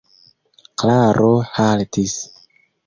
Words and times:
Klaro 0.79 1.31
haltis. 1.59 2.21